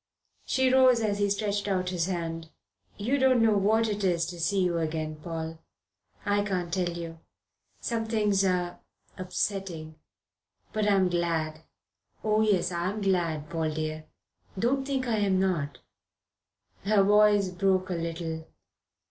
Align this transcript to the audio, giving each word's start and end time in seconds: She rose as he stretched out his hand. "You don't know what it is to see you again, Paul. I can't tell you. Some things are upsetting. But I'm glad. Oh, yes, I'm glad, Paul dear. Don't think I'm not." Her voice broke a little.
She 0.45 0.73
rose 0.73 1.01
as 1.01 1.19
he 1.19 1.29
stretched 1.29 1.67
out 1.67 1.91
his 1.91 2.07
hand. 2.07 2.49
"You 2.97 3.19
don't 3.19 3.39
know 3.39 3.55
what 3.55 3.87
it 3.87 4.03
is 4.03 4.25
to 4.31 4.39
see 4.39 4.63
you 4.63 4.79
again, 4.79 5.17
Paul. 5.17 5.59
I 6.25 6.41
can't 6.41 6.73
tell 6.73 6.89
you. 6.97 7.19
Some 7.81 8.05
things 8.05 8.43
are 8.43 8.79
upsetting. 9.19 9.99
But 10.73 10.89
I'm 10.89 11.07
glad. 11.07 11.61
Oh, 12.23 12.41
yes, 12.41 12.71
I'm 12.71 12.99
glad, 13.01 13.47
Paul 13.51 13.69
dear. 13.75 14.05
Don't 14.57 14.87
think 14.87 15.07
I'm 15.07 15.39
not." 15.39 15.77
Her 16.83 17.03
voice 17.03 17.49
broke 17.49 17.91
a 17.91 17.93
little. 17.93 18.47